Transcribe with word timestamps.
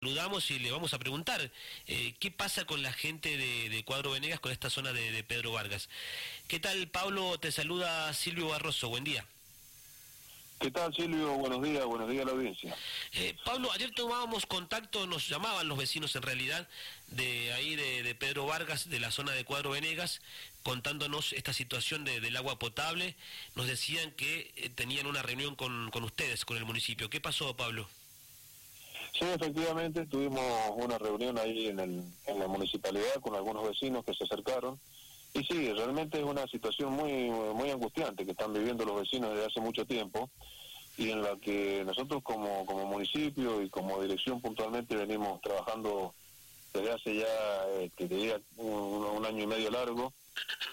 saludamos 0.00 0.50
y 0.50 0.58
le 0.58 0.70
vamos 0.70 0.94
a 0.94 0.98
preguntar 0.98 1.50
eh, 1.86 2.14
qué 2.18 2.30
pasa 2.30 2.64
con 2.64 2.82
la 2.82 2.90
gente 2.90 3.36
de, 3.36 3.84
Cuadro 3.84 4.12
Venegas 4.12 4.40
con 4.40 4.50
esta 4.50 4.70
zona 4.70 4.94
de, 4.94 5.22
Pedro 5.24 5.52
Vargas. 5.52 5.90
¿Qué 6.48 6.58
tal, 6.58 6.88
Pablo? 6.88 7.38
Te 7.38 7.52
saluda 7.52 8.10
Silvio 8.14 8.48
Barroso. 8.48 8.88
Buen 8.88 9.04
día. 9.04 9.26
¿Qué 10.58 10.70
tal, 10.70 10.94
Silvio? 10.94 11.34
Buenos 11.34 11.62
días, 11.62 11.84
buenos 11.84 12.08
días 12.08 12.22
a 12.22 12.26
la 12.26 12.32
audiencia. 12.32 12.74
Eh, 13.12 13.36
Pablo, 13.44 13.70
ayer 13.72 13.90
tomábamos 13.90 14.46
contacto, 14.46 15.06
nos 15.06 15.28
llamaban 15.28 15.68
los 15.68 15.76
vecinos 15.76 16.16
en 16.16 16.22
realidad, 16.22 16.66
de 17.08 17.52
ahí 17.52 17.76
de, 17.76 18.14
Pedro 18.14 18.46
Vargas, 18.46 18.88
de 18.88 19.00
la 19.00 19.10
zona 19.10 19.32
de 19.32 19.44
Cuadro 19.44 19.70
Venegas, 19.70 20.22
contándonos 20.62 21.34
esta 21.34 21.52
situación 21.52 22.04
del 22.04 22.36
agua 22.38 22.58
potable. 22.58 23.16
Nos 23.54 23.66
decían 23.66 24.12
que 24.12 24.50
eh, 24.56 24.70
tenían 24.70 25.06
una 25.06 25.22
reunión 25.22 25.56
con, 25.56 25.90
con 25.90 26.04
ustedes, 26.04 26.46
con 26.46 26.56
el 26.56 26.64
municipio. 26.64 27.10
¿Qué 27.10 27.20
pasó, 27.20 27.54
Pablo? 27.54 27.86
Sí, 29.12 29.24
efectivamente, 29.24 30.06
tuvimos 30.06 30.42
una 30.76 30.98
reunión 30.98 31.38
ahí 31.38 31.68
en, 31.68 31.80
el, 31.80 32.02
en 32.26 32.38
la 32.38 32.46
municipalidad 32.46 33.20
con 33.20 33.34
algunos 33.34 33.68
vecinos 33.68 34.04
que 34.04 34.14
se 34.14 34.24
acercaron. 34.24 34.78
Y 35.34 35.44
sí, 35.44 35.72
realmente 35.72 36.18
es 36.18 36.24
una 36.24 36.46
situación 36.46 36.92
muy, 36.92 37.30
muy 37.54 37.70
angustiante 37.70 38.24
que 38.24 38.32
están 38.32 38.52
viviendo 38.52 38.84
los 38.84 39.00
vecinos 39.00 39.30
desde 39.30 39.46
hace 39.46 39.60
mucho 39.60 39.84
tiempo 39.84 40.28
y 40.96 41.10
en 41.10 41.22
la 41.22 41.36
que 41.36 41.84
nosotros 41.84 42.22
como, 42.22 42.66
como 42.66 42.84
municipio 42.86 43.62
y 43.62 43.68
como 43.68 44.02
dirección 44.02 44.40
puntualmente 44.40 44.96
venimos 44.96 45.40
trabajando 45.40 46.12
desde 46.74 46.92
hace 46.92 47.16
ya, 47.16 47.90
que 47.96 48.08
diría, 48.08 48.40
un 48.56 49.24
año 49.24 49.44
y 49.44 49.46
medio 49.46 49.70
largo, 49.70 50.12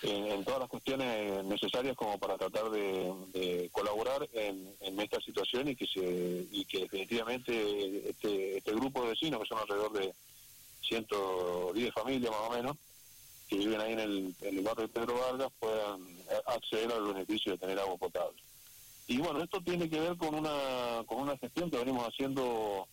en, 0.04 0.44
todas 0.44 0.62
las 0.62 0.70
cuestiones 0.70 1.44
necesarias 1.46 1.96
como 1.96 2.18
para 2.20 2.38
tratar 2.38 2.70
de, 2.70 3.70
colaborar 3.72 4.28
en, 4.34 5.00
esta 5.00 5.20
situación 5.22 5.68
y 5.70 5.76
que 5.76 5.86
se 5.88 6.48
y 6.52 6.66
que 6.66 6.80
definitivamente 6.82 8.10
este, 8.10 8.58
este 8.58 8.72
grupo 8.74 9.04
de 9.04 9.10
vecinos 9.10 9.42
que 9.42 9.48
son 9.48 9.60
alrededor 9.60 9.94
de 9.94 10.14
110 10.82 11.94
familias 11.94 12.32
más 12.32 12.42
o 12.42 12.54
menos 12.54 12.78
que 13.48 13.58
viven 13.58 13.80
ahí 13.80 13.94
en 13.94 14.00
el, 14.00 14.36
en 14.42 14.58
el 14.58 14.64
barrio 14.64 14.88
de 14.88 14.94
Pedro 14.94 15.20
Vargas 15.20 15.52
puedan 15.60 16.02
acceder 16.48 16.92
al 16.92 17.14
beneficio 17.14 17.54
de 17.54 17.58
tener 17.58 17.80
agua 17.80 17.96
potable. 17.98 18.42
Y 19.08 19.18
bueno, 19.20 19.42
esto 19.42 19.62
tiene 19.62 19.90
que 19.90 20.02
ver 20.02 20.18
con 20.18 20.36
una 20.36 21.04
con 21.06 21.20
una 21.20 21.38
gestión 21.38 21.72
que 21.72 21.78
venimos 21.78 22.06
haciendo 22.06 22.88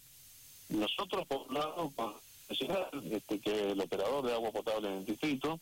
nosotros 0.69 1.27
por 1.27 1.43
un 1.49 1.55
lado 1.55 1.93
con 1.97 2.15
este, 2.49 3.41
que 3.41 3.73
el 3.73 3.81
operador 3.81 4.27
de 4.27 4.35
agua 4.35 4.53
potable 4.53 4.89
en 4.89 4.99
el 4.99 5.05
distrito 5.05 5.61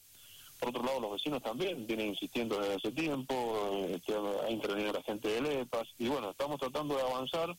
por 0.63 0.69
otro 0.69 0.85
lado, 0.85 1.01
los 1.01 1.13
vecinos 1.15 1.43
también 1.43 1.85
vienen 1.89 2.11
insistiendo 2.11 2.57
desde 2.61 2.77
hace 2.77 2.93
tiempo, 2.93 3.85
este, 3.91 4.15
ha 4.15 4.49
intervenido 4.49 4.93
la 4.93 5.03
gente 5.03 5.29
de 5.29 5.61
EPAS, 5.63 5.89
y 5.99 6.07
bueno, 6.07 6.31
estamos 6.31 6.61
tratando 6.61 6.95
de 6.95 7.03
avanzar 7.03 7.57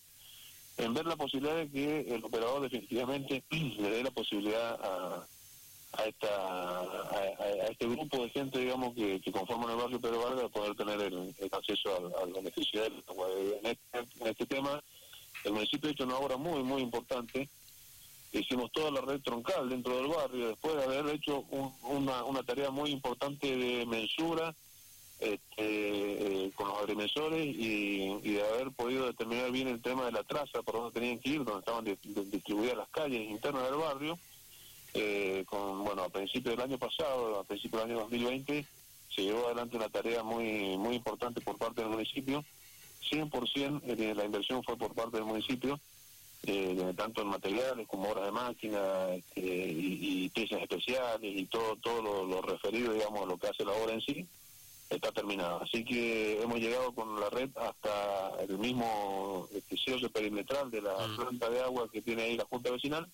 en 0.78 0.94
ver 0.94 1.06
la 1.06 1.18
posibilidad 1.18 1.58
de 1.58 1.70
que 1.70 2.16
el 2.16 2.24
operador 2.24 2.62
definitivamente 2.62 3.44
le 3.52 3.90
dé 3.90 4.04
la 4.04 4.12
posibilidad 4.12 4.80
a, 4.82 5.28
a 5.98 6.06
esta 6.06 6.80
a, 6.80 7.68
este 7.70 7.88
grupo 7.88 8.24
de 8.24 8.30
gente 8.30 8.60
digamos 8.60 8.96
que, 8.96 9.20
que 9.20 9.32
conforman 9.34 9.72
el 9.72 9.76
barrio 9.76 10.00
Pedro 10.00 10.24
Vargas 10.24 10.44
de 10.44 10.50
poder 10.50 10.76
tener 10.76 11.02
el, 11.02 11.36
acceso 11.52 11.98
al, 11.98 12.24
al, 12.24 12.34
beneficio 12.34 12.82
de 12.82 12.88
En 12.88 13.66
este, 13.66 14.00
en 14.22 14.28
este 14.28 14.46
tema. 14.46 14.82
El 15.44 15.52
municipio 15.52 15.90
ha 15.90 15.92
hecho 15.92 16.06
una 16.06 16.18
obra 16.18 16.38
muy 16.38 16.64
muy 16.64 16.82
importante 16.82 17.50
hicimos 18.40 18.72
toda 18.72 18.92
la 18.92 19.02
red 19.02 19.22
troncal 19.22 19.70
dentro 19.70 19.96
del 19.96 20.08
barrio, 20.08 20.48
después 20.50 20.76
de 20.76 20.84
haber 20.84 21.16
hecho 21.16 21.46
una, 21.84 22.24
una 22.24 22.44
tarea 22.44 22.72
muy 22.72 22.90
importante 22.90 23.56
de 23.56 23.86
mensura 23.86 24.54
este, 25.20 26.46
eh, 26.48 26.52
con 26.56 26.68
los 26.68 26.80
agrimensores 26.80 27.46
y, 27.46 28.20
de 28.22 28.44
haber 28.44 28.72
podido 28.72 29.06
determinar 29.06 29.52
bien 29.52 29.68
el 29.68 29.82
tema 29.82 30.06
de 30.06 30.12
la 30.12 30.24
traza, 30.24 30.62
por 30.64 30.76
donde 30.76 31.00
tenían 31.00 31.20
que 31.20 31.30
ir, 31.30 31.44
donde 31.44 31.60
estaban 31.60 31.86
distribuidas 32.30 32.78
las 32.78 32.90
calles 32.90 33.30
internas 33.30 33.64
del 33.64 33.76
barrio. 33.76 34.20
Eh, 34.96 35.44
con 35.48 35.84
bueno 35.84 36.04
a 36.04 36.10
principios 36.10 36.56
del 36.56 36.66
año 36.66 36.78
pasado, 36.78 37.40
a 37.40 37.44
principios 37.44 37.82
del 37.82 37.92
año 37.92 38.02
2020, 38.02 38.66
se 39.10 39.22
llevó 39.24 39.48
adelante 39.48 39.76
una 39.76 39.90
tarea 39.90 40.22
muy 40.22 40.78
muy 40.78 40.96
importante 40.96 41.42
por 41.42 41.58
parte 41.58 41.82
del 41.82 41.90
municipio. 41.90 42.44
100% 43.10 43.82
eh, 43.86 44.14
la 44.16 44.26
inversión 44.26 44.64
fue 44.64 44.78
por 44.78 44.94
parte 44.94 45.18
del 45.18 45.26
municipio 45.26 45.80
eh, 46.46 46.94
tanto 46.98 47.22
en 47.22 47.30
materiales 47.30 47.88
como 47.88 48.10
horas 48.10 48.26
de 48.26 48.32
máquina 48.32 49.10
este, 49.14 49.42
y, 49.42 50.30
piezas 50.30 50.62
especiales 50.62 51.22
y 51.38 51.46
todo 51.46 51.78
todo 51.78 52.26
lo, 52.26 52.42
referido 52.42 52.92
digamos 52.92 53.22
a 53.22 53.26
lo 53.26 53.38
que 53.38 53.48
hace 53.48 53.64
la 53.64 53.72
obra 53.72 53.94
en 53.94 54.02
sí 54.02 54.28
está 54.90 55.12
terminado. 55.12 55.62
Así 55.64 55.86
que 55.86 56.42
hemos 56.42 56.60
llegado 56.60 56.94
con 56.94 57.20
la 57.20 57.30
red 57.30 57.50
hasta 57.56 58.44
el 58.44 58.58
mismo 58.58 59.48
este, 59.54 59.78
cierre 59.78 60.10
perimetral 60.10 60.70
de 60.70 60.82
la 60.82 61.08
mm. 61.08 61.16
planta 61.16 61.50
de 61.50 61.62
agua 61.62 61.90
que 61.92 62.02
tiene 62.02 62.24
ahí 62.24 62.38
la 62.38 62.46
junta 62.46 62.72
vecinal. 62.72 63.08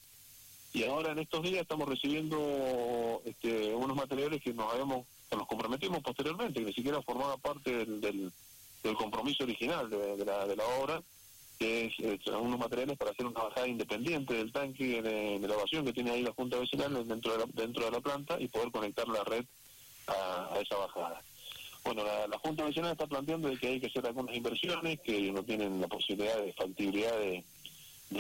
Y 0.74 0.84
ahora 0.84 1.12
en 1.12 1.20
estos 1.20 1.44
días 1.44 1.62
estamos 1.62 1.88
recibiendo 1.88 3.22
este, 3.26 3.74
unos 3.76 3.96
materiales 3.96 4.42
que 4.42 4.54
nos 4.54 4.74
habíamos 4.74 5.06
nos 5.38 5.48
comprometimos 5.48 6.02
posteriormente 6.02 6.60
que 6.60 6.66
ni 6.66 6.74
siquiera 6.74 7.02
formaba 7.04 7.38
parte 7.38 7.86
del, 7.86 8.02
del, 8.02 8.32
compromiso 8.98 9.44
original 9.44 9.88
de, 9.88 10.26
la, 10.26 10.48
de 10.48 10.56
la 10.56 10.66
obra 10.82 11.04
que 11.60 11.86
es, 11.86 11.94
eh, 12.00 12.20
unos 12.40 12.58
materiales 12.58 12.98
para 12.98 13.12
hacer 13.12 13.26
una 13.26 13.44
bajada 13.44 13.68
independiente 13.68 14.34
del 14.34 14.52
tanque 14.52 15.02
de, 15.02 15.36
elevación 15.36 15.86
que 15.86 15.92
tiene 15.92 16.12
ahí 16.12 16.24
la 16.24 16.32
Junta 16.32 16.58
Vecinal 16.58 17.06
dentro 17.06 17.34
de 17.34 17.40
la, 17.40 17.46
dentro 17.54 17.86
de 17.86 17.92
la 17.92 18.00
planta 18.00 18.38
y 18.40 18.48
poder 18.48 18.72
conectar 18.72 19.08
la 19.10 19.24
red 19.26 19.44
a, 20.08 20.58
esa 20.62 20.78
bajada. 20.78 21.22
Bueno, 21.84 22.04
la, 22.04 22.40
Junta 22.40 22.64
Vecinal 22.64 22.94
está 22.94 23.08
planteando 23.08 23.50
de 23.50 23.58
que 23.58 23.68
hay 23.68 23.80
que 23.82 23.88
hacer 23.88 24.08
algunas 24.08 24.36
inversiones, 24.36 25.02
que 25.02 25.32
no 25.34 25.44
tienen 25.44 25.82
la 25.82 25.88
posibilidad 25.90 26.38
de 26.38 26.54
factibilidad 26.54 27.18
de, 27.20 27.44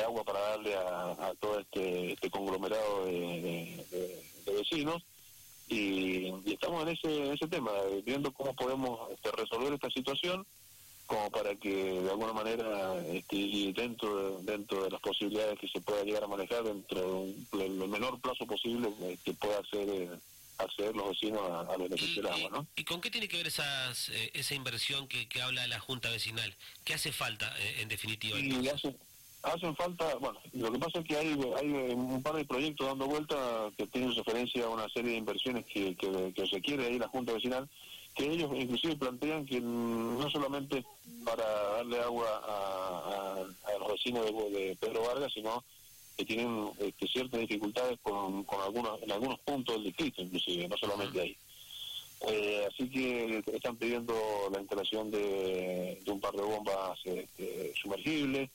agua 0.03 0.23
para 0.23 0.39
darle 0.39 0.75
a, 0.75 1.33
todo 1.39 1.59
este, 1.59 2.13
este 2.13 2.29
conglomerado 2.29 3.05
de, 3.05 3.85
vecinos. 4.45 5.01
Y, 5.69 6.33
estamos 6.51 6.83
en 6.83 6.89
ese, 6.89 7.25
en 7.25 7.33
ese 7.33 7.47
tema, 7.47 7.71
viendo 8.03 8.33
cómo 8.33 8.53
podemos 8.53 9.11
este, 9.11 9.31
resolver 9.31 9.73
esta 9.73 9.89
situación 9.89 10.45
como 11.09 11.31
para 11.31 11.55
que 11.55 11.73
de 11.73 12.09
alguna 12.11 12.33
manera 12.33 12.95
este, 13.07 13.73
dentro 13.73 14.41
de, 14.41 14.51
dentro 14.51 14.83
de 14.83 14.91
las 14.91 15.01
posibilidades 15.01 15.57
que 15.57 15.67
se 15.67 15.81
pueda 15.81 16.03
llegar 16.03 16.23
a 16.23 16.27
manejar 16.27 16.63
dentro 16.63 17.25
del 17.51 17.71
menor 17.89 18.21
plazo 18.21 18.45
posible 18.45 18.89
que 19.25 19.33
pueda 19.33 19.57
hacer 19.57 19.89
eh, 19.89 20.09
acceder 20.59 20.95
los 20.95 21.09
vecinos 21.09 21.41
a, 21.49 21.61
a 21.61 21.77
beneficiar 21.77 22.25
del 22.25 22.27
agua, 22.27 22.49
¿no? 22.51 22.67
¿Y 22.75 22.83
con 22.83 23.01
qué 23.01 23.09
tiene 23.09 23.27
que 23.27 23.37
ver 23.37 23.47
esas, 23.47 24.09
eh, 24.09 24.29
esa 24.35 24.53
inversión 24.53 25.07
que, 25.07 25.27
que 25.27 25.41
habla 25.41 25.65
la 25.65 25.79
Junta 25.79 26.11
Vecinal? 26.11 26.55
¿Qué 26.83 26.93
hace 26.93 27.11
falta 27.11 27.51
eh, 27.57 27.81
en 27.81 27.87
definitiva? 27.87 28.39
Y 28.39 28.69
hacen 29.41 29.75
falta, 29.75 30.13
bueno, 30.15 30.39
lo 30.53 30.71
que 30.71 30.77
pasa 30.77 30.99
es 30.99 31.05
que 31.05 31.17
hay, 31.17 31.27
hay 31.57 31.69
un 31.95 32.21
par 32.21 32.35
de 32.35 32.45
proyectos 32.45 32.85
dando 32.85 33.07
vuelta 33.07 33.35
que 33.75 33.87
tienen 33.87 34.13
referencia 34.13 34.65
a 34.65 34.69
una 34.69 34.87
serie 34.89 35.13
de 35.13 35.17
inversiones 35.17 35.65
que, 35.65 35.95
que, 35.95 36.33
que 36.35 36.45
requiere 36.45 36.85
ahí 36.85 36.99
la 36.99 37.07
Junta 37.07 37.33
Vecinal 37.33 37.67
que 38.19 38.33
ellos 38.33 38.51
inclusive 38.53 38.97
plantean 38.97 39.45
que 39.45 39.61
no 39.61 40.29
solamente 40.29 40.83
para 41.23 41.43
darle 41.77 42.01
agua 42.01 42.27
a, 42.45 43.45
los 43.79 43.91
vecinos 43.93 44.25
de, 44.25 44.77
Pedro 44.77 45.03
Vargas, 45.03 45.31
sino 45.33 45.63
que 46.17 46.25
tienen 46.25 46.69
este, 46.79 47.07
ciertas 47.07 47.39
dificultades 47.39 47.97
con, 48.03 48.43
con 48.43 48.59
algunos, 48.59 49.01
en 49.01 49.11
algunos 49.13 49.39
puntos 49.39 49.75
del 49.75 49.85
distrito, 49.85 50.21
inclusive, 50.21 50.67
no 50.67 50.75
solamente 50.75 51.21
ahí. 51.21 51.37
Eh, 52.27 52.67
así 52.69 52.89
que 52.89 53.41
están 53.53 53.77
pidiendo 53.77 54.13
la 54.51 54.59
instalación 54.59 55.09
de, 55.09 56.01
un 56.07 56.19
par 56.19 56.33
de 56.33 56.41
bombas 56.41 56.99
este, 57.05 57.73
sumergibles, 57.81 58.49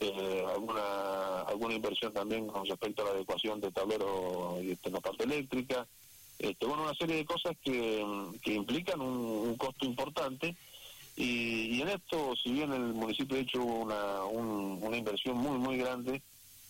eh, 0.00 0.44
alguna 0.48 1.42
alguna 1.42 1.74
inversión 1.74 2.12
también 2.12 2.48
con 2.48 2.66
respecto 2.66 3.02
a 3.02 3.04
la 3.04 3.10
adecuación 3.12 3.60
del 3.60 3.72
tablero 3.72 4.58
y 4.60 4.74
de 4.74 4.90
la 4.90 5.00
parte 5.00 5.22
eléctrica, 5.22 5.86
este, 6.50 6.66
bueno, 6.66 6.82
una 6.84 6.94
serie 6.94 7.16
de 7.16 7.24
cosas 7.24 7.56
que, 7.62 8.04
que 8.42 8.54
implican 8.54 9.00
un, 9.00 9.56
costo 9.56 9.86
importante. 9.86 10.54
Y, 11.16 11.80
en 11.80 11.88
esto, 11.88 12.34
si 12.42 12.52
bien 12.52 12.72
el 12.72 12.92
municipio 12.92 13.36
ha 13.36 13.40
hecho 13.40 13.62
una, 13.62 14.24
una 14.24 14.96
inversión 14.96 15.36
muy, 15.36 15.58
muy 15.58 15.78
grande 15.78 16.20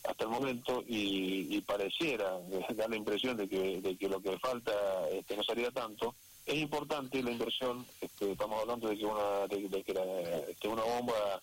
hasta 0.05 0.25
el 0.25 0.31
momento 0.31 0.85
y, 0.87 1.61
pareciera 1.63 2.39
dar 2.77 2.91
la 2.91 2.97
impresión 2.97 3.37
de 3.37 3.49
que, 3.49 3.81
de 3.81 3.97
que 3.97 4.09
lo 4.09 4.21
que 4.21 4.39
falta 4.39 4.73
este, 5.11 5.37
no 5.37 5.43
sería 5.43 5.71
tanto, 5.71 6.15
es 6.47 6.57
importante 6.57 7.23
la 7.23 7.31
inversión, 7.31 7.87
este, 8.01 8.33
estamos 8.33 8.61
hablando 8.61 8.89
de 8.89 8.99
que 8.99 9.07
una, 9.07 9.47
de, 9.49 9.83
que 9.83 10.51
este, 10.51 10.69
una 10.69 10.83
bomba 10.83 11.41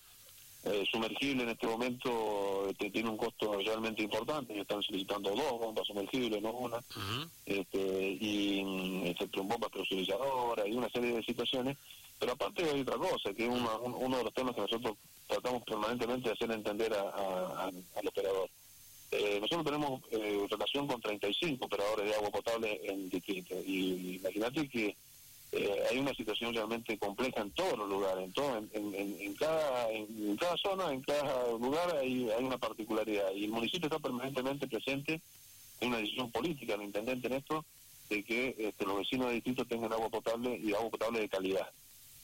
eh, 0.64 0.84
sumergible 0.92 1.44
en 1.44 1.50
este 1.50 1.66
momento 1.66 2.68
este, 2.70 2.92
tiene 2.92 3.10
un 3.10 3.18
costo 3.18 3.58
realmente 3.58 4.04
importante, 4.04 4.60
están 4.60 4.84
solicitando 4.84 5.32
dos 5.32 5.60
bombas 5.60 5.88
sumergibles, 5.88 6.42
no 6.42 6.52
una, 6.52 6.80
este, 7.46 8.18
y 8.20 9.02
este, 9.06 9.28
bombas 9.42 9.72
presurizadoras 9.72 10.68
y 10.68 10.74
una 10.74 10.90
serie 10.90 11.16
de 11.16 11.24
situaciones, 11.24 11.78
pero 12.20 12.34
aparte 12.34 12.64
hay 12.70 12.82
otra 12.82 12.98
cosa, 12.98 13.34
que 13.34 13.46
es 13.46 13.50
uno 13.50 14.18
de 14.18 14.24
los 14.24 14.34
temas 14.34 14.54
que 14.54 14.62
nosotros 14.62 14.98
tratamos 15.28 15.64
permanentemente 15.64 16.30
de 16.30 16.34
hacer 16.34 16.52
entender 16.52 16.94
al 16.94 18.08
operador. 18.08 18.50
Eh, 19.12 19.40
nosotros 19.42 19.66
tenemos 19.66 20.02
eh, 20.12 20.48
relación 20.50 20.88
con 20.88 21.02
35 21.02 21.66
operadores 21.66 22.08
de 22.08 22.16
agua 22.16 22.30
potable 22.30 22.80
en 22.84 23.10
distrito, 23.10 23.56
y 23.66 24.18
imagínate 24.18 24.70
que 24.70 24.96
eh, 25.54 25.84
hay 25.90 26.00
una 26.00 26.14
situación 26.14 26.54
realmente 26.54 26.98
compleja 26.98 27.42
en 27.42 27.52
todos 27.52 27.78
los 27.78 27.90
lugares, 27.90 28.24
en, 28.24 28.32
todo, 28.32 28.58
en, 28.58 29.34
cada, 29.36 30.58
zona, 30.58 30.94
en 30.94 31.02
cada 31.02 31.52
lugar 31.58 31.98
hay, 31.98 32.30
una 32.40 32.58
particularidad 32.58 33.34
y 33.34 33.46
el 33.46 33.52
municipio 33.52 33.88
está 33.88 34.00
permanentemente 34.00 34.68
presente 34.68 35.20
en 35.82 35.90
una 35.90 35.98
decisión 35.98 36.32
política 36.32 36.74
del 36.74 36.84
intendente 36.84 37.28
en 37.28 37.34
esto 37.34 37.66
de 38.10 38.24
que 38.24 38.56
este, 38.58 38.86
los 38.86 39.00
vecinos 39.00 39.28
de 39.28 39.34
distrito 39.36 39.66
tengan 39.66 39.92
agua 39.92 40.10
potable 40.10 40.58
y 40.58 40.74
agua 40.74 40.90
potable 40.90 41.20
de 41.20 41.30
calidad. 41.30 41.70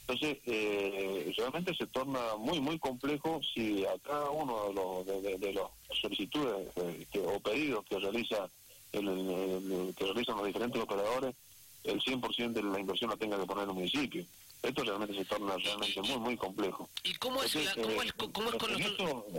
Entonces, 0.01 0.37
eh, 0.45 1.33
realmente 1.37 1.75
se 1.75 1.85
torna 1.87 2.37
muy, 2.37 2.61
muy 2.61 2.79
complejo 2.79 3.41
si 3.53 3.85
a 3.85 3.97
cada 3.99 4.29
uno 4.29 4.67
de 4.67 4.73
los, 4.73 5.41
de, 5.41 5.53
los 5.53 5.69
solicitudes 5.99 6.67
este, 6.97 7.19
o 7.19 7.41
pedidos 7.41 7.83
que 7.83 7.99
realiza 7.99 8.47
el, 8.93 9.93
que 9.97 10.05
realizan 10.05 10.37
los 10.37 10.47
diferentes 10.47 10.81
operadores 10.81 11.35
el 11.87 12.01
100% 12.01 12.53
de 12.53 12.63
la 12.63 12.79
inversión 12.79 13.09
la 13.09 13.17
tenga 13.17 13.39
que 13.39 13.45
poner 13.45 13.67
el 13.67 13.73
municipio. 13.73 14.25
Esto 14.61 14.83
realmente 14.83 15.15
se 15.15 15.25
torna 15.25 15.55
realmente 15.57 16.01
muy, 16.01 16.17
muy 16.17 16.37
complejo. 16.37 16.89
¿Y 17.03 17.13
cómo 17.15 17.43
es, 17.43 17.55
la, 17.55 17.73
cómo 17.75 18.01
es, 18.01 18.13
cómo 18.13 18.49
es 18.49 18.55
con 18.55 18.73
los... 18.73 18.81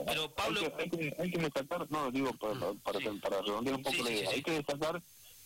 Pero 0.07 0.31
Pablo... 0.31 0.61
Hay 0.79 0.89
que, 0.89 1.17
hay 1.19 1.31
que, 1.31 1.39
destacar, 1.39 1.91
no, 1.91 2.11
digo, 2.11 2.33
para, 2.35 2.55
para, 2.83 3.01
para 3.21 3.43
redondear 3.43 3.77
un 3.77 3.83
poco 3.83 4.03
la 4.05 4.11
idea, 4.11 4.31
hay 4.31 4.43
que 4.43 4.53
destacar 4.53 5.03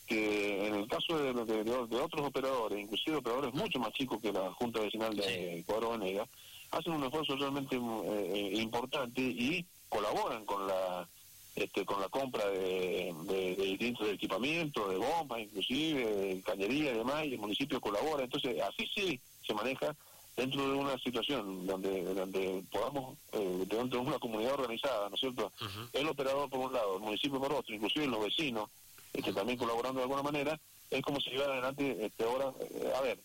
que 0.06 0.66
en 0.66 0.74
el 0.74 0.88
caso 0.88 1.16
de, 1.16 1.32
de, 1.32 1.64
de, 1.64 2.00
otros 2.00 2.26
operadores, 2.26 2.80
inclusive 2.80 3.16
operadores 3.16 3.54
mucho 3.54 3.78
más 3.78 3.92
chicos 3.92 4.20
que 4.20 4.32
la 4.32 4.52
Junta 4.52 4.80
Vecinal 4.80 5.16
de 5.16 5.62
Cuadro 5.66 5.90
Vanega, 5.90 6.26
hacen 6.70 6.92
un 6.92 7.04
esfuerzo 7.04 7.36
realmente 7.36 7.76
eh, 7.76 8.50
importante 8.54 9.20
y 9.20 9.64
colaboran 9.88 10.44
con 10.44 10.66
la 10.66 11.08
este, 11.54 11.84
con 11.84 12.00
la 12.00 12.08
compra 12.08 12.46
de, 12.48 13.14
de, 13.24 13.56
distintos 13.56 14.08
equipamientos, 14.08 14.90
de 14.90 14.96
bombas 14.96 15.40
inclusive, 15.40 16.04
de 16.04 16.42
cañería 16.42 16.92
y 16.92 16.98
demás, 16.98 17.24
y 17.26 17.34
el 17.34 17.38
municipio 17.38 17.80
colabora. 17.80 18.24
Entonces, 18.24 18.60
así 18.62 18.88
sí 18.94 19.20
se 19.46 19.54
maneja 19.54 19.94
dentro 20.36 20.66
de 20.66 20.74
una 20.74 20.98
situación 20.98 21.66
donde 21.66 22.02
donde 22.14 22.62
podamos, 22.70 23.18
eh, 23.32 23.64
dentro 23.68 24.00
de 24.00 24.06
una 24.06 24.18
comunidad 24.18 24.54
organizada, 24.54 25.08
¿no 25.08 25.14
es 25.14 25.20
cierto? 25.20 25.52
El 25.92 26.08
operador 26.08 26.48
por 26.48 26.60
un 26.60 26.72
lado, 26.72 26.96
el 26.96 27.02
municipio 27.02 27.38
por 27.38 27.52
otro, 27.52 27.74
inclusive 27.74 28.06
los 28.06 28.24
vecinos, 28.24 28.70
este, 29.12 29.32
también 29.32 29.58
colaborando 29.58 29.98
de 29.98 30.04
alguna 30.04 30.22
manera, 30.22 30.58
es 30.90 31.02
como 31.02 31.20
se 31.20 31.30
lleva 31.30 31.46
adelante 31.46 32.06
este, 32.06 32.24
ahora, 32.24 32.52
eh, 32.60 32.92
a 32.96 33.00
ver, 33.02 33.18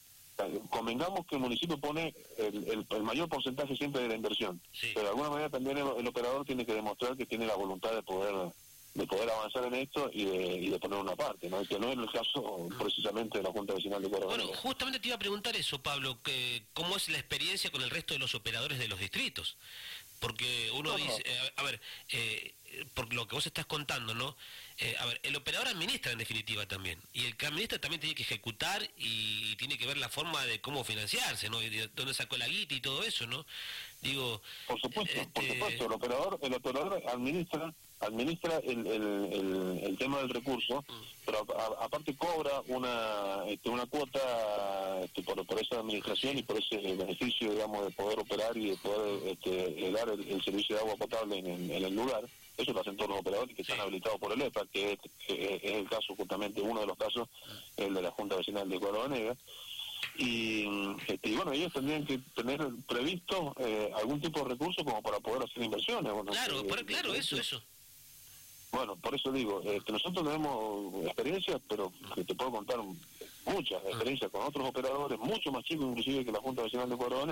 convengamos 0.69 1.25
que 1.25 1.35
el 1.35 1.41
municipio 1.41 1.77
pone 1.79 2.13
el, 2.37 2.85
el, 2.89 3.03
mayor 3.03 3.27
porcentaje 3.27 3.75
siempre 3.75 4.01
de 4.01 4.09
la 4.09 4.15
inversión, 4.15 4.61
pero 4.93 5.01
de 5.01 5.09
alguna 5.09 5.29
manera 5.29 5.49
también 5.49 5.77
el, 5.77 6.07
operador 6.07 6.45
tiene 6.45 6.65
que 6.65 6.73
demostrar 6.73 7.17
que 7.17 7.25
tiene 7.25 7.47
la 7.47 7.55
voluntad 7.55 7.91
de 7.91 8.03
poder 8.03 8.33
de 8.93 9.05
poder 9.05 9.29
avanzar 9.29 9.63
en 9.65 9.75
esto 9.75 10.09
y 10.11 10.25
de, 10.25 10.57
y 10.57 10.69
de 10.69 10.79
poner 10.79 10.97
una 10.97 11.15
parte, 11.15 11.47
¿no? 11.51 11.63
que 11.65 11.77
no 11.77 11.87
es 11.91 11.97
el 11.99 12.11
caso 12.11 12.67
precisamente 12.79 13.37
de 13.37 13.43
la 13.43 13.51
Junta 13.51 13.75
Vecinal 13.75 14.01
de 14.01 14.09
Córdoba. 14.09 14.35
Bueno, 14.35 14.51
justamente 14.55 14.99
te 14.99 15.09
iba 15.09 15.15
a 15.15 15.19
preguntar 15.19 15.55
eso, 15.55 15.79
Pablo, 15.83 16.19
que 16.23 16.63
¿cómo 16.73 16.97
es 16.97 17.07
la 17.09 17.19
experiencia 17.19 17.69
con 17.69 17.83
el 17.83 17.91
resto 17.91 18.15
de 18.15 18.19
los 18.19 18.33
operadores 18.33 18.79
de 18.79 18.87
los 18.87 18.99
distritos? 18.99 19.55
Porque 20.19 20.71
uno 20.73 20.95
dice, 20.97 21.21
eh, 21.25 21.53
a, 21.57 21.63
ver, 21.63 21.79
eh, 22.09 22.55
por 22.95 23.13
lo 23.13 23.27
que 23.27 23.35
vos 23.35 23.45
estás 23.45 23.67
contando, 23.67 24.15
¿no? 24.15 24.35
Eh, 24.79 24.95
a 24.99 25.05
ver, 25.07 25.19
el 25.23 25.35
operador 25.35 25.67
administra 25.67 26.11
en 26.11 26.19
definitiva 26.19 26.67
también. 26.67 26.99
Y 27.13 27.25
el 27.25 27.35
que 27.35 27.47
administra 27.47 27.79
también 27.79 27.99
tiene 27.99 28.15
que 28.15 28.23
ejecutar 28.23 28.87
y, 28.97 29.55
tiene 29.55 29.77
que 29.77 29.87
ver 29.87 29.97
la 29.97 30.09
forma 30.09 30.45
de 30.45 30.61
cómo 30.61 30.83
financiarse, 30.83 31.49
¿no? 31.49 31.61
Y 31.63 31.69
de 31.69 31.87
dónde 31.95 32.13
sacó 32.13 32.37
la 32.37 32.47
guita 32.47 32.75
y 32.75 32.81
todo 32.81 33.03
eso, 33.03 33.25
¿no? 33.25 33.45
Digo. 34.01 34.41
Por 34.67 34.79
supuesto, 34.79 35.15
por 35.33 35.43
este, 35.43 35.55
supuesto. 35.55 35.85
El 35.85 35.91
operador, 35.91 36.39
el 36.43 36.53
operador 36.53 37.03
administra 37.07 37.73
administra 37.99 38.59
el, 38.59 38.85
el, 38.85 39.79
el, 39.83 39.97
tema 39.97 40.19
del 40.19 40.29
recurso, 40.29 40.81
mm. 40.87 41.03
pero 41.25 41.39
aparte 41.81 42.15
cobra 42.15 42.61
una 42.67 43.43
este, 43.47 43.69
una 43.69 43.85
cuota 43.87 44.99
este, 45.03 45.23
por, 45.23 45.43
por 45.45 45.59
esa 45.59 45.79
administración 45.79 46.37
y 46.37 46.43
por 46.43 46.57
ese 46.57 46.77
beneficio, 46.77 47.51
digamos, 47.51 47.85
de 47.85 47.91
poder 47.91 48.19
operar 48.19 48.55
y 48.55 48.71
de 48.71 48.77
poder 48.77 49.27
este, 49.27 49.91
dar 49.91 50.09
el, 50.09 50.43
servicio 50.43 50.75
de 50.75 50.81
agua 50.81 50.95
potable 50.95 51.39
en, 51.39 51.71
el 51.71 51.95
lugar. 51.95 52.23
Eso 52.57 52.73
lo 52.73 52.81
hacen 52.81 52.97
todos 52.97 53.11
los 53.11 53.19
operadores 53.19 53.55
que 53.55 53.61
están 53.61 53.79
habilitados 53.79 54.19
por 54.19 54.31
el 54.31 54.41
EPA, 54.41 54.65
que 54.71 54.93
es, 54.93 54.99
el 55.63 55.87
caso 55.87 56.15
justamente, 56.15 56.61
uno 56.61 56.81
de 56.81 56.87
los 56.87 56.97
casos, 56.97 57.29
el 57.77 57.93
de 57.93 58.01
la 58.01 58.11
Junta 58.11 58.35
Vecinal 58.35 58.67
de 58.67 58.79
Negra 59.09 59.37
y, 60.17 60.65
este, 61.07 61.29
y, 61.29 61.35
bueno, 61.35 61.51
ellos 61.51 61.71
tendrían 61.71 62.05
que 62.05 62.17
tener 62.35 62.59
previsto 62.87 63.53
eh, 63.59 63.91
algún 63.95 64.19
tipo 64.19 64.39
de 64.39 64.49
recurso 64.49 64.83
como 64.83 65.01
para 65.01 65.19
poder 65.19 65.43
hacer 65.43 65.63
inversiones. 65.63 66.11
claro, 66.25 66.63
claro, 66.85 67.13
eso, 67.13 67.37
eso. 67.37 67.61
Bueno, 68.71 68.95
por 68.95 69.15
eso 69.15 69.31
digo, 69.31 69.61
este, 69.63 69.91
nosotros 69.91 70.25
tenemos 70.25 71.05
experiencias, 71.05 71.61
pero 71.69 71.91
que 72.15 72.23
te 72.23 72.35
puedo 72.35 72.51
contar 72.51 72.79
muchas 73.45 73.83
experiencias 73.85 74.29
con 74.31 74.43
otros 74.43 74.67
operadores, 74.67 75.19
mucho 75.19 75.51
más 75.51 75.63
chicos 75.63 75.85
inclusive 75.85 76.25
que 76.25 76.31
la 76.31 76.41
Junta 76.41 76.63
Nacional 76.63 76.89
de 76.89 76.97
Cuadro 76.97 77.25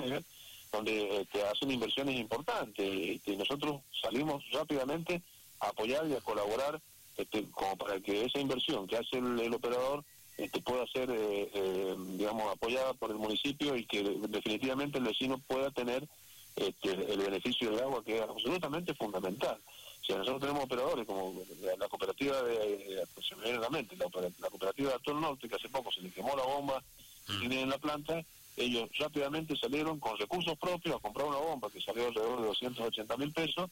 donde 0.71 1.21
este, 1.21 1.43
hacen 1.43 1.71
inversiones 1.71 2.19
importantes 2.19 2.85
este, 2.85 3.33
y 3.33 3.37
nosotros 3.37 3.81
salimos 4.01 4.43
rápidamente 4.51 5.21
a 5.59 5.69
apoyar 5.69 6.07
y 6.07 6.13
a 6.13 6.21
colaborar 6.21 6.81
este, 7.17 7.45
como 7.51 7.77
para 7.77 7.99
que 7.99 8.25
esa 8.25 8.39
inversión 8.39 8.87
que 8.87 8.97
hace 8.97 9.17
el, 9.17 9.53
operador 9.53 10.03
este, 10.37 10.61
pueda 10.61 10.85
ser, 10.87 11.09
eh, 11.09 11.49
eh, 11.53 11.95
digamos, 12.17 12.51
apoyada 12.51 12.93
por 12.93 13.11
el 13.11 13.17
municipio 13.17 13.75
y 13.75 13.85
que 13.85 14.03
definitivamente 14.27 14.97
el 14.97 15.05
vecino 15.05 15.37
pueda 15.47 15.71
tener 15.71 16.05
este, 16.55 16.91
el 16.91 17.19
beneficio 17.19 17.71
del 17.71 17.83
agua, 17.83 18.03
que 18.03 18.17
es 18.17 18.21
absolutamente 18.21 18.93
fundamental. 18.95 19.57
Si 20.05 20.13
nosotros 20.13 20.41
tenemos 20.41 20.65
operadores 20.65 21.05
como 21.07 21.33
la, 21.79 21.87
cooperativa 21.87 22.41
de, 22.43 23.03
se 23.27 23.35
me 23.35 23.43
viene 23.43 23.57
a 23.57 23.61
la 23.61 23.69
mente, 23.69 23.95
la, 23.95 24.09
cooperativa 24.49 24.89
de 24.89 24.95
Actor 24.95 25.15
Norte, 25.15 25.49
que 25.49 25.55
hace 25.55 25.69
poco 25.69 25.91
se 25.91 26.01
le 26.01 26.11
quemó 26.11 26.35
la 26.35 26.43
bomba 26.43 26.83
que 27.25 27.33
mm. 27.33 27.39
tiene 27.39 27.61
en 27.61 27.69
la 27.69 27.77
planta, 27.79 28.23
ellos 28.57 28.89
rápidamente 28.97 29.55
salieron 29.57 29.99
con 29.99 30.17
recursos 30.17 30.57
propios 30.57 30.95
a 30.95 30.99
comprar 30.99 31.27
una 31.27 31.37
bomba 31.37 31.69
que 31.69 31.81
salió 31.81 32.07
alrededor 32.07 32.41
de 32.41 32.47
280 32.47 33.17
mil 33.17 33.33
pesos 33.33 33.69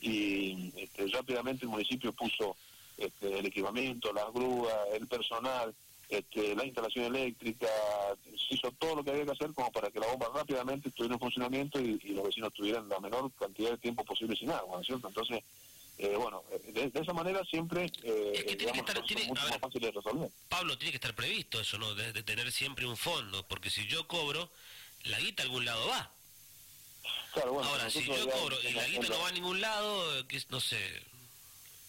y 0.00 0.72
este, 0.76 1.06
rápidamente 1.08 1.64
el 1.64 1.70
municipio 1.70 2.12
puso 2.12 2.56
este, 2.96 3.38
el 3.38 3.46
equipamiento, 3.46 4.12
las 4.12 4.32
grúas, 4.32 4.74
el 4.92 5.06
personal, 5.06 5.74
este, 6.08 6.54
la 6.54 6.64
instalación 6.64 7.06
eléctrica, 7.06 7.66
se 8.24 8.54
hizo 8.54 8.70
todo 8.72 8.96
lo 8.96 9.04
que 9.04 9.10
había 9.10 9.24
que 9.24 9.32
hacer 9.32 9.52
como 9.54 9.72
para 9.72 9.90
que 9.90 9.98
la 9.98 10.06
bomba 10.08 10.28
rápidamente 10.34 10.88
estuviera 10.88 11.14
en 11.14 11.20
funcionamiento 11.20 11.80
y, 11.80 11.98
los 12.08 12.24
vecinos 12.24 12.52
tuvieran 12.52 12.88
la 12.88 13.00
menor 13.00 13.32
cantidad 13.32 13.70
de 13.70 13.78
tiempo 13.78 14.04
posible 14.04 14.36
sin 14.36 14.50
agua, 14.50 14.76
¿no 14.76 14.80
es 14.80 14.86
cierto? 14.86 15.08
Entonces, 15.08 15.42
eh, 15.96 16.16
bueno, 16.16 16.42
de, 16.72 16.90
esa 16.92 17.12
manera 17.12 17.44
siempre 17.44 17.86
eh, 18.02 18.32
es 18.34 18.44
que 18.44 18.56
tiene 18.56 18.72
que 18.72 18.80
estar, 18.80 19.00
mucho 19.00 19.48
más 19.48 19.58
fácil 19.58 19.80
de 19.80 19.92
resolver. 19.92 20.30
Pablo, 20.48 20.76
tiene 20.76 20.90
que 20.90 20.96
estar 20.96 21.14
previsto 21.14 21.60
eso, 21.60 21.78
¿no? 21.78 21.94
De, 21.94 22.22
tener 22.24 22.50
siempre 22.50 22.84
un 22.84 22.96
fondo, 22.96 23.46
porque 23.46 23.70
si 23.70 23.86
yo 23.86 24.06
cobro, 24.08 24.50
la 25.04 25.20
guita 25.20 25.44
a 25.44 25.46
algún 25.46 25.64
lado 25.64 25.86
va. 25.86 26.10
Claro, 27.32 27.52
bueno, 27.52 27.68
Ahora, 27.68 27.90
si 27.90 28.04
yo 28.04 28.28
cobro 28.28 28.56
y 28.62 28.72
la 28.72 28.86
guita 28.88 29.08
no 29.08 29.20
va 29.20 29.28
a 29.28 29.32
ningún 29.32 29.60
lado, 29.60 30.26
que 30.26 30.40
no 30.48 30.58
sé. 30.58 30.78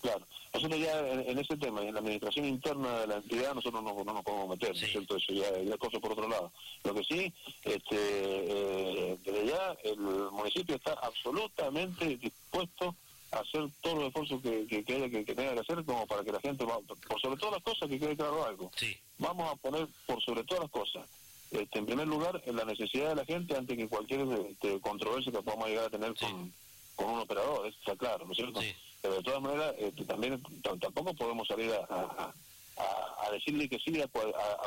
Claro, 0.01 0.27
nosotros 0.53 0.79
ya 0.79 0.99
en, 0.99 1.39
ese 1.39 1.57
tema, 1.57 1.81
en 1.81 1.93
la 1.95 1.99
administración 1.99 2.45
interna 2.45 2.99
de 2.99 3.07
la 3.07 3.15
entidad, 3.15 3.55
nosotros 3.55 3.81
no, 3.81 4.03
no 4.03 4.13
nos 4.13 4.23
podemos 4.23 4.49
meter, 4.49 4.69
¿no 4.69 4.85
es 4.85 4.91
cierto? 4.91 5.17
Eso 5.17 5.33
ya, 5.33 5.47
es 5.47 5.77
cosa 5.77 5.99
por 5.99 6.11
otro 6.11 6.27
lado. 6.27 6.51
Lo 6.83 6.93
que 6.93 7.03
sí, 7.03 7.33
este, 7.63 7.97
eh, 7.97 9.17
desde 9.23 9.47
ya 9.47 9.75
el 9.83 9.97
municipio 9.97 10.75
está 10.75 10.93
absolutamente 10.93 12.17
dispuesto 12.17 12.95
hacer 13.39 13.67
todos 13.81 13.97
los 13.97 14.07
esfuerzos 14.07 14.41
que, 14.41 14.65
que, 14.67 14.83
que, 14.83 15.25
que, 15.25 15.35
tenga 15.35 15.53
que 15.53 15.59
hacer 15.59 15.83
como 15.85 16.05
para 16.07 16.23
que 16.23 16.31
la 16.31 16.39
gente, 16.39 16.65
por 16.65 17.21
sobre 17.21 17.37
todas 17.37 17.55
las 17.55 17.63
cosas, 17.63 17.89
que 17.89 17.99
quede 17.99 18.15
claro 18.15 18.45
algo. 18.45 18.71
Vamos 19.17 19.51
a 19.51 19.55
poner 19.55 19.87
por 20.05 20.21
sobre 20.23 20.43
todas 20.43 20.63
las 20.63 20.71
cosas, 20.71 21.05
este, 21.51 21.79
en 21.79 21.85
primer 21.85 22.07
lugar, 22.07 22.41
en 22.45 22.55
la 22.55 22.65
necesidad 22.65 23.09
de 23.09 23.15
la 23.15 23.25
gente 23.25 23.55
antes 23.55 23.77
que 23.77 23.87
cualquier 23.87 24.21
este, 24.49 24.79
controversia 24.81 25.31
que 25.31 25.41
podamos 25.41 25.67
llegar 25.67 25.85
a 25.85 25.89
tener 25.89 26.13
con, 26.15 26.53
con 26.95 27.09
un 27.09 27.19
operador, 27.19 27.67
eso 27.67 27.77
está 27.79 27.95
claro, 27.95 28.25
¿no 28.25 28.31
es 28.31 28.37
cierto? 28.37 28.59
Pero 29.01 29.15
de 29.15 29.23
todas 29.23 29.41
maneras, 29.41 29.75
este, 29.77 30.03
también 30.05 30.41
tampoco 30.81 31.13
podemos 31.13 31.47
salir 31.47 31.71
a, 31.71 32.33
a, 32.77 33.31
decirle 33.31 33.67
que 33.67 33.79
sí 33.79 34.01
a, 34.01 34.07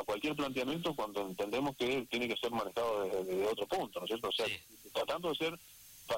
cualquier 0.03 0.35
planteamiento 0.35 0.95
cuando 0.95 1.21
entendemos 1.21 1.75
que 1.75 2.05
tiene 2.09 2.27
que 2.27 2.37
ser 2.37 2.51
manejado 2.51 3.03
desde, 3.03 3.47
otro 3.47 3.67
punto, 3.67 3.99
¿no 3.99 4.05
es 4.05 4.09
cierto? 4.09 4.29
O 4.29 4.31
sea, 4.31 4.45
tratando 4.93 5.29
de 5.29 5.35
ser 5.35 5.59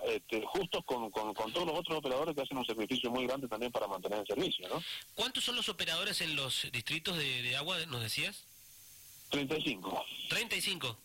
este, 0.06 0.44
justos 0.46 0.84
con, 0.86 1.10
con, 1.12 1.34
todos 1.34 1.68
los 1.68 1.80
otros 1.80 1.98
operadores 1.98 2.36
que 2.36 2.42
hacen 2.42 2.58
un 2.58 2.66
sacrificio 2.66 3.10
muy 3.10 3.26
grande 3.26 3.48
también 3.48 3.72
para 3.72 3.88
mantener 3.88 4.20
el 4.20 4.28
servicio, 4.28 4.68
¿no? 4.70 4.82
¿Cuántos 5.16 5.44
son 5.44 5.56
los 5.56 5.70
operadores 5.70 6.22
en 6.22 6.36
los 6.36 6.68
distritos 6.72 7.18
de, 7.18 7.56
agua, 7.56 7.78
nos 7.88 8.02
decías? 8.02 8.46
35. 9.30 10.06
35. 10.30 10.98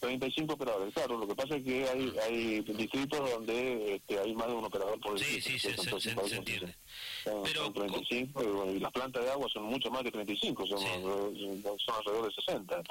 35 0.00 0.54
operadores, 0.54 0.94
claro, 0.94 1.18
lo 1.18 1.28
que 1.28 1.34
pasa 1.34 1.56
es 1.56 1.62
que 1.62 1.86
hay, 1.86 2.12
hay 2.24 2.60
distritos 2.60 3.30
donde 3.30 3.96
este, 3.96 4.18
hay 4.18 4.34
más 4.34 4.46
de 4.46 4.54
un 4.54 4.64
operador 4.64 4.98
por 4.98 5.18
distrito. 5.18 5.46
Sí, 5.46 5.58
sí, 5.58 5.76
se, 5.76 6.00
se, 6.00 6.36
entiende. 6.36 6.74
Pero, 7.22 7.70
35 7.70 8.72
y, 8.72 8.78
las 8.80 8.92
plantas 8.92 9.22
de 9.22 9.30
agua 9.30 9.46
son 9.52 9.64
mucho 9.64 9.90
más 9.90 10.02
de 10.02 10.10
35, 10.10 10.66
son, 10.66 10.78
son 10.78 11.94
alrededor 11.98 12.28
de 12.28 12.34
60. 12.34 12.82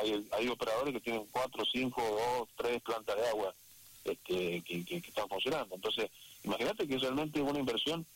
Hay, 0.00 0.26
hay 0.32 0.48
operadores 0.48 0.94
que 0.94 1.00
tienen 1.00 1.26
4, 1.30 1.64
5, 1.70 2.02
2, 2.38 2.48
3 2.56 2.82
plantas 2.82 3.16
de 3.16 3.28
agua 3.28 3.54
este, 4.04 4.62
que, 4.62 4.84
que, 4.84 4.96
están 4.96 5.28
funcionando. 5.28 5.74
Entonces, 5.74 6.10
imagínate 6.42 6.86
que 6.86 6.96
es 6.96 7.02
realmente 7.02 7.40
una 7.40 7.58
inversión 7.58 8.06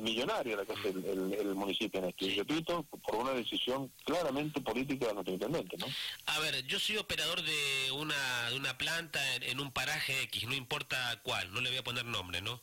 millonaria 0.00 0.56
la 0.56 0.64
que 0.64 0.72
hace 0.72 0.88
el, 0.88 1.54
municipio 1.54 2.00
en 2.00 2.06
esto. 2.06 2.26
Y 2.26 2.34
repito, 2.34 2.82
por 2.82 3.14
una 3.16 3.30
decisión 3.32 3.90
claramente 4.04 4.60
política 4.60 5.06
de 5.06 5.14
nuestro 5.14 5.34
intendente, 5.34 5.76
¿no? 5.78 5.86
A 6.26 6.38
ver, 6.40 6.66
yo 6.66 6.80
soy 6.80 6.96
operador 6.96 7.42
de 7.42 7.92
una, 7.92 8.50
de 8.50 8.56
una 8.56 8.76
planta 8.76 9.20
en, 9.36 9.60
un 9.60 9.70
paraje 9.70 10.22
X, 10.22 10.44
no 10.48 10.54
importa 10.54 11.20
cuál, 11.22 11.52
no 11.52 11.60
le 11.60 11.70
voy 11.70 11.78
a 11.78 11.84
poner 11.84 12.04
nombre, 12.04 12.40
¿no? 12.42 12.60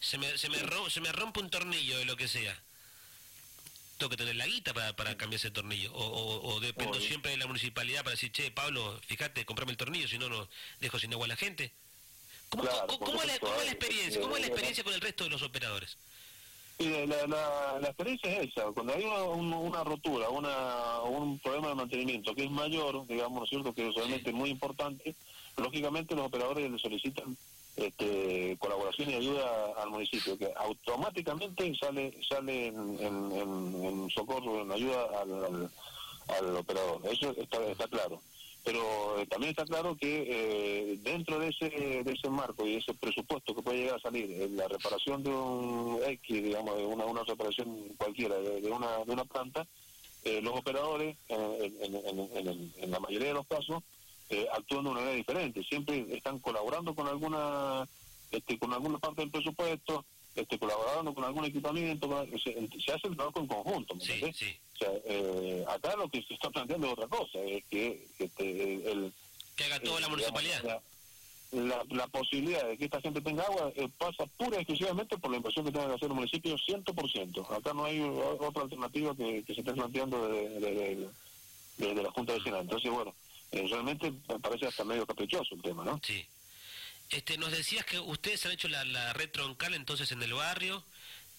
Se 0.00 0.16
me, 0.18 0.38
se 0.38 0.48
me, 0.48 0.56
se 0.88 1.00
me 1.00 1.12
rompe 1.12 1.40
un 1.40 1.50
tornillo 1.50 1.98
de 1.98 2.06
lo 2.06 2.16
que 2.16 2.26
sea 2.26 2.58
tengo 4.02 4.10
que 4.10 4.16
tener 4.16 4.34
la 4.34 4.46
guita 4.46 4.74
para, 4.74 4.96
para 4.96 5.16
cambiar 5.16 5.38
ese 5.38 5.52
tornillo. 5.52 5.92
O, 5.94 6.58
dependo 6.58 7.00
siempre 7.00 7.30
de 7.30 7.36
la 7.36 7.46
municipalidad 7.46 8.02
para 8.02 8.12
decir, 8.12 8.32
che, 8.32 8.50
Pablo, 8.50 9.00
fíjate, 9.06 9.44
comprame 9.44 9.70
el 9.70 9.76
tornillo, 9.76 10.08
si 10.08 10.18
no, 10.18 10.28
no 10.28 10.48
dejo 10.80 10.98
sin 10.98 11.12
agua 11.12 11.26
a 11.26 11.28
la 11.28 11.36
gente. 11.36 11.72
¿Cómo, 12.52 12.64
es 13.22 13.26
la, 13.26 13.72
experiencia? 13.72 14.20
¿Cómo 14.20 14.36
es 14.36 14.42
la 14.42 14.46
experiencia 14.48 14.84
con 14.84 14.92
el 14.92 15.00
resto 15.00 15.24
de 15.24 15.30
los 15.30 15.42
operadores? 15.42 15.96
la, 16.78 17.78
la, 17.80 17.88
experiencia 17.88 18.30
es 18.38 18.50
esa. 18.50 18.64
Cuando 18.72 18.92
hay 18.92 19.04
una, 19.04 19.84
rotura, 19.84 20.28
una, 20.28 21.00
un 21.00 21.38
problema 21.38 21.68
de 21.68 21.74
mantenimiento 21.76 22.34
que 22.34 22.44
es 22.44 22.50
mayor, 22.50 23.06
digamos, 23.06 23.38
¿no 23.38 23.44
es 23.44 23.50
cierto?, 23.50 23.72
que 23.72 23.88
es 23.88 23.94
realmente 23.94 24.32
muy 24.32 24.50
importante, 24.50 25.14
lógicamente 25.56 26.14
los 26.14 26.26
operadores 26.26 26.70
le 26.70 26.78
solicitan 26.78 27.36
este, 27.76 28.56
colaboración 28.58 29.10
y 29.10 29.14
ayuda 29.14 29.72
al 29.78 29.90
municipio, 29.90 30.36
que 30.36 30.52
automáticamente 30.56 31.74
sale 31.76 32.12
sale 32.28 32.66
en, 32.66 32.98
en, 33.00 34.10
socorro, 34.10 34.60
en 34.60 34.72
ayuda 34.72 35.06
al, 35.22 35.70
al, 36.36 36.56
operador. 36.56 37.00
Eso 37.10 37.34
está, 37.38 37.64
está 37.64 37.88
claro. 37.88 38.20
Pero 38.64 39.18
eh, 39.18 39.26
también 39.26 39.50
está 39.50 39.64
claro 39.64 39.96
que 39.96 40.26
eh, 40.28 40.98
dentro 41.02 41.38
de 41.40 41.48
ese, 41.48 41.68
de 41.68 42.12
ese 42.12 42.30
marco 42.30 42.66
y 42.66 42.76
ese 42.76 42.94
presupuesto 42.94 43.54
que 43.54 43.62
puede 43.62 43.78
llegar 43.78 43.96
a 43.96 44.02
salir, 44.02 44.30
en 44.30 44.56
la 44.56 44.68
reparación 44.68 45.22
de 45.22 45.30
un 45.30 46.00
X, 46.06 46.42
digamos, 46.42 46.76
de 46.76 46.84
una, 46.84 47.04
una 47.04 47.24
reparación 47.24 47.88
cualquiera 47.96 48.36
de, 48.36 48.70
una, 48.70 48.98
de 49.04 49.12
una 49.12 49.24
planta, 49.24 49.66
eh, 50.24 50.40
los 50.40 50.56
operadores, 50.56 51.16
en 51.28 52.90
la 52.90 53.00
mayoría 53.00 53.28
de 53.28 53.34
los 53.34 53.46
casos, 53.48 53.82
eh, 54.30 54.46
actúan 54.52 54.84
de 54.84 54.90
una 54.90 55.00
manera 55.00 55.16
diferente. 55.16 55.62
Siempre 55.64 56.06
están 56.10 56.38
colaborando 56.38 56.94
con 56.94 57.08
alguna 57.08 57.86
este, 58.30 58.58
con 58.58 58.72
alguna 58.72 58.98
parte 58.98 59.20
del 59.20 59.30
presupuesto, 59.30 60.06
este, 60.34 60.58
colaborando 60.58 61.12
con 61.12 61.24
algún 61.24 61.44
equipamiento, 61.44 62.26
se, 62.42 62.92
hace 62.92 63.08
el 63.08 63.16
trabajo 63.16 63.40
en 63.40 63.46
conjunto. 63.46 63.94
Eh, 65.04 65.64
acá 65.68 65.96
lo 65.96 66.08
que 66.08 66.22
se 66.22 66.34
está 66.34 66.50
planteando 66.50 66.86
es 66.86 66.92
otra 66.94 67.08
cosa, 67.08 67.38
es 67.40 67.64
que 67.70 68.06
este, 68.18 68.90
el, 68.90 69.12
que 69.56 69.64
haga 69.64 69.80
toda 69.80 70.00
la 70.00 70.08
municipalidad. 70.08 70.80
La, 71.52 71.84
la, 71.90 72.06
posibilidad 72.06 72.66
de 72.66 72.78
que 72.78 72.86
esta 72.86 73.02
gente 73.02 73.20
tenga 73.20 73.42
agua 73.42 73.70
eh, 73.76 73.86
pasa 73.98 74.24
pura 74.38 74.56
y 74.56 74.60
exclusivamente 74.60 75.18
por 75.18 75.30
la 75.30 75.36
inversión 75.36 75.66
que 75.66 75.72
tenga 75.72 75.86
que 75.88 75.94
hacer 75.94 76.08
el 76.08 76.14
municipio 76.14 76.56
100%. 76.56 77.58
Acá 77.58 77.74
no 77.74 77.84
hay 77.84 78.00
otra 78.00 78.62
alternativa 78.62 79.14
que, 79.14 79.44
se 79.46 79.60
esté 79.60 79.74
planteando 79.74 80.28
desde 80.28 81.08
de, 81.76 82.02
la 82.02 82.10
Junta 82.10 82.32
Vecinal. 82.32 82.62
Entonces, 82.62 82.90
bueno, 82.90 83.14
eh, 83.50 83.66
realmente 83.68 84.10
me 84.30 84.40
parece 84.40 84.66
hasta 84.66 84.82
medio 84.82 85.04
caprichoso 85.04 85.54
el 85.54 85.60
tema, 85.60 85.84
¿no? 85.84 86.00
Sí. 86.02 86.24
Este, 87.10 87.36
nos 87.36 87.52
decías 87.52 87.84
que 87.84 88.00
ustedes 88.00 88.46
han 88.46 88.52
hecho 88.52 88.68
la, 88.68 89.12
red 89.12 89.30
troncal 89.30 89.74
entonces 89.74 90.10
en 90.12 90.22
el 90.22 90.32
barrio, 90.32 90.82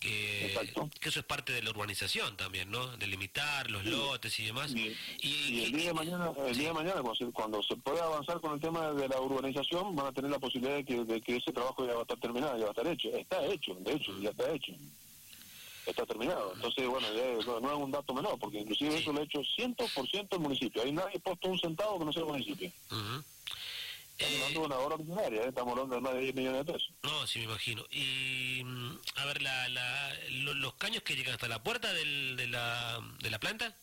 que, 0.03 0.79
que, 0.99 1.09
eso 1.09 1.19
es 1.19 1.25
parte 1.25 1.53
de 1.53 1.63
la 1.63 1.69
urbanización 1.69 2.35
también, 2.35 2.69
¿no? 2.69 2.85
Delimitar 2.97 3.71
los 3.71 3.85
lotes 3.85 4.37
y 4.39 4.45
demás. 4.45 4.73
Y, 4.75 5.63
el 5.63 5.71
día 5.71 5.87
de 5.87 5.93
mañana, 5.93 6.31
el 6.45 6.57
día 6.57 6.67
de 6.69 6.73
mañana 6.73 7.01
cuando, 7.33 7.63
se, 7.63 7.75
pueda 7.77 8.03
avanzar 8.03 8.41
con 8.41 8.53
el 8.53 8.59
tema 8.59 8.91
de 8.91 9.07
la 9.07 9.21
urbanización, 9.21 9.95
van 9.95 10.07
a 10.07 10.11
tener 10.11 10.29
la 10.29 10.39
posibilidad 10.39 10.75
de 10.75 10.85
que, 10.85 11.03
de 11.03 11.21
que 11.21 11.37
ese 11.37 11.53
trabajo 11.53 11.85
ya 11.87 11.93
va 11.93 11.99
a 11.99 12.01
estar 12.03 12.19
terminado, 12.19 12.57
ya 12.57 12.65
va 12.65 12.69
a 12.69 12.71
estar 12.71 12.87
hecho. 12.87 13.09
Está 13.09 13.45
hecho, 13.45 13.75
de 13.75 13.93
hecho, 13.93 14.19
ya 14.19 14.29
está 14.29 14.51
hecho 14.51 14.73
está 15.85 16.05
terminado. 16.05 16.53
Entonces, 16.55 16.87
bueno, 16.87 17.07
no, 17.61 17.73
es 17.73 17.77
un 17.77 17.91
dato 17.91 18.13
menor, 18.13 18.39
porque 18.39 18.59
inclusive 18.59 18.97
eso 18.97 19.11
lo 19.11 19.19
ha 19.19 19.23
hecho 19.23 19.41
100% 19.41 20.27
el 20.31 20.39
municipio. 20.39 20.81
Ahí 20.81 20.93
nadie 20.93 21.17
ha 21.17 21.19
puesto 21.19 21.49
un 21.49 21.59
centavo 21.59 21.99
que 21.99 22.05
no 22.05 22.13
sea 22.13 22.21
el 22.21 22.29
municipio. 22.29 22.71
Estamos 24.17 24.35
hablando 24.41 24.59
de 24.59 24.65
una 24.65 24.77
obra 24.77 24.95
ordinaria, 24.95 25.41
¿eh? 25.41 25.47
estamos 25.49 25.71
hablando 25.71 25.95
de 25.95 26.01
más 26.01 26.13
de 26.13 26.19
10 26.21 26.35
millones 26.35 26.65
de 26.65 26.73
pesos. 26.73 26.91
No, 27.01 27.27
sí 27.27 27.39
me 27.39 27.45
imagino. 27.45 27.83
Y, 27.89 28.63
mm, 28.63 28.99
a 29.15 29.25
ver, 29.25 29.41
la, 29.41 29.69
la, 29.69 30.13
los 30.29 30.73
caños 30.75 31.03
que 31.03 31.15
llegan 31.15 31.33
hasta 31.33 31.47
la 31.47 31.63
puerta 31.63 31.91
del, 31.93 32.35
de, 32.37 32.47
la, 32.47 32.99
de 33.21 33.29
la 33.31 33.39
planta. 33.39 33.75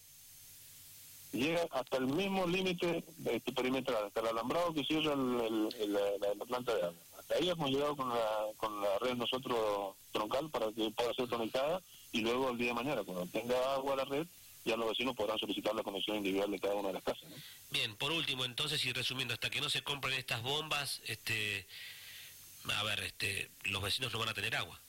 Llega 1.33 1.67
hasta 1.71 1.97
el 1.97 2.07
mismo 2.07 2.47
límite 2.47 3.05
este 3.27 3.53
perimetral, 3.53 4.05
hasta 4.05 4.21
el 4.21 4.29
alambrado 4.29 4.73
que 4.75 4.85
cierra 4.85 5.13
el, 5.13 5.93
la, 5.93 6.45
planta 6.47 6.75
de 6.75 6.83
agua. 6.83 7.03
Hasta 7.19 7.35
ahí 7.35 7.49
hemos 7.49 7.71
llegado 7.71 7.97
con 7.97 8.09
la, 8.09 8.47
con 8.57 8.81
la 8.81 8.99
red 8.99 9.15
nosotros 9.17 9.95
troncal 10.13 10.51
para 10.51 10.73
que 10.73 10.91
pueda 10.91 11.15
ser 11.15 11.29
conectada 11.29 11.81
y 12.13 12.21
luego 12.23 12.51
el 12.51 12.59
día 12.59 12.69
de 12.69 12.75
mañana, 12.75 13.05
cuando 13.05 13.27
tenga 13.27 13.75
agua 13.75 13.97
la 13.97 14.05
red, 14.05 14.27
ya 14.65 14.77
los 14.77 14.89
vecinos 14.89 15.17
podrán 15.17 15.39
solicitar 15.39 15.75
la 15.75 15.83
conexión 15.83 16.17
individual 16.17 16.51
de 16.51 16.59
cada 16.59 16.75
una 16.75 16.89
de 16.89 16.95
las 16.95 17.03
casas. 17.03 17.29
Bien, 17.71 17.95
por 17.97 18.13
último, 18.13 18.45
entonces, 18.45 18.85
y 18.85 18.93
resumiendo, 18.93 19.35
hasta 19.35 19.51
que 19.51 19.61
no 19.61 19.71
se 19.71 19.83
compren 19.83 20.15
estas 20.15 20.43
bombas, 20.43 21.01
este, 21.07 21.67
a 22.75 22.83
ver, 22.83 23.01
este, 23.01 23.51
los 23.65 23.83
vecinos 23.83 24.13
no 24.13 24.19
van 24.19 24.29
a 24.29 24.35
tener 24.35 24.55
agua. 24.57 24.81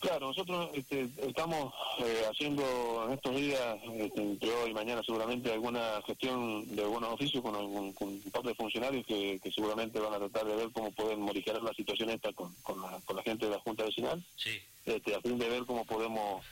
Claro, 0.00 0.28
nosotros 0.28 0.70
este, 0.72 1.10
estamos 1.18 1.74
eh, 1.98 2.24
haciendo 2.30 3.04
en 3.06 3.12
estos 3.12 3.36
días, 3.36 3.76
este, 3.98 4.22
entre 4.22 4.50
hoy 4.50 4.70
y 4.70 4.74
mañana 4.74 5.02
seguramente, 5.04 5.52
alguna 5.52 6.00
gestión 6.06 6.74
de 6.74 6.82
algunos 6.82 7.12
oficios 7.12 7.42
con, 7.42 7.54
algún, 7.54 7.92
con 7.92 8.08
un 8.08 8.30
par 8.32 8.42
de 8.42 8.54
funcionarios 8.54 9.06
que, 9.06 9.38
seguramente 9.54 10.00
van 10.00 10.14
a 10.14 10.18
tratar 10.18 10.46
de 10.46 10.56
ver 10.56 10.70
cómo 10.72 10.90
pueden 10.92 11.20
modificar 11.20 11.62
la 11.62 11.74
situación 11.74 12.08
esta 12.08 12.32
con, 12.32 12.54
con, 12.62 12.80
la, 12.80 12.98
con 13.04 13.14
la 13.14 13.22
gente 13.22 13.44
de 13.44 13.52
la 13.52 13.60
Junta 13.60 13.84
Vecinal, 13.84 14.24
sí. 14.36 14.58
este, 14.86 15.14
a 15.14 15.20
fin 15.20 15.38
de 15.38 15.50
ver 15.50 15.66
cómo 15.66 15.84
podemos 15.84 16.46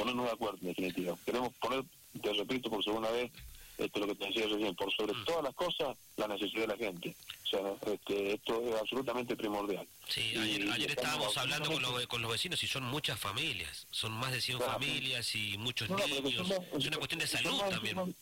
ponernos 0.00 0.26
de 0.26 0.32
acuerdo 0.32 0.58
en 0.62 0.68
definitiva. 0.68 1.14
Queremos 1.26 1.52
poner, 1.60 1.84
te 2.22 2.32
repito 2.32 2.70
por 2.70 2.82
segunda 2.82 3.10
vez, 3.10 3.30
esto 3.76 4.00
es 4.00 4.06
lo 4.06 4.12
que 4.12 4.14
te 4.14 4.26
decía 4.26 4.46
recién, 4.46 4.74
por 4.74 4.92
sobre 4.94 5.12
mm. 5.12 5.24
todas 5.24 5.44
las 5.44 5.54
cosas, 5.54 5.96
la 6.16 6.28
necesidad 6.28 6.62
de 6.62 6.66
la 6.68 6.76
gente. 6.76 7.16
O 7.44 7.46
sea, 7.46 7.92
este, 7.92 8.34
esto 8.34 8.62
es 8.62 8.80
absolutamente 8.80 9.36
primordial. 9.36 9.86
Sí, 10.08 10.34
ayer, 10.36 10.90
estábamos 10.90 11.36
hablando 11.36 11.70
con 11.70 11.82
los, 11.82 12.06
con 12.06 12.22
los 12.22 12.30
vecinos 12.30 12.62
y 12.62 12.66
son 12.66 12.84
muchas 12.84 13.18
familias, 13.18 13.86
son 13.90 14.12
más 14.12 14.32
de 14.32 14.40
100 14.40 14.60
familias 14.60 15.34
y 15.34 15.58
muchos 15.58 15.90
niños. 15.90 16.50
es 16.78 16.86
una 16.86 16.96
cuestión 16.96 17.20
de 17.20 17.26
salud 17.26 17.60
también. 17.68 18.14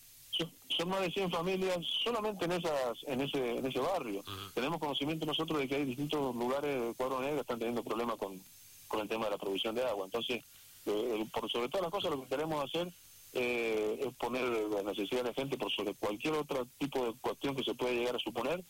Son, 0.77 0.89
más 0.89 1.01
de 1.01 1.11
100 1.11 1.33
familias 1.33 1.79
solamente 2.05 2.45
en 2.45 2.53
esas 2.53 3.03
en 3.09 3.21
ese 3.21 3.57
en 3.57 3.67
ese 3.67 3.81
barrio. 3.81 4.23
Tenemos 4.55 4.79
conocimiento 4.79 5.27
nosotros 5.27 5.59
de 5.59 5.67
que 5.67 5.75
hay 5.75 5.85
distintos 5.85 6.37
lugares 6.37 6.81
de 6.81 6.95
Cuadro 6.95 7.21
Negro 7.21 7.35
que 7.35 7.41
están 7.41 7.59
teniendo 7.59 7.83
problemas 7.83 8.17
con, 8.17 8.41
con 8.87 9.01
el 9.01 9.09
tema 9.09 9.25
de 9.25 9.33
la 9.33 9.39
provisión 9.39 9.75
de 9.75 9.85
agua. 9.85 10.05
Entonces, 10.05 10.45
eh, 10.87 11.27
por 11.33 11.51
sobre 11.51 11.69
todas 11.69 11.83
las 11.83 11.91
cosas, 11.91 12.11
lo 12.11 12.23
que 12.23 12.29
queremos 12.29 12.65
hacer 12.65 12.93
eh, 13.33 14.07
es 14.07 14.15
poner 14.17 14.45
la 14.45 14.83
necesidad 14.83 15.23
de 15.23 15.29
la 15.29 15.35
gente 15.35 15.59
por 15.59 15.71
sobre 15.73 15.95
cualquier 15.95 16.35
otro 16.35 16.67
tipo 16.79 17.07
de 17.07 17.13
cuestión 17.21 17.55
que 17.55 17.65
se 17.65 17.75
pueda 17.75 17.93
llegar 17.93 18.17
a 18.17 18.21
suponer 18.21 18.65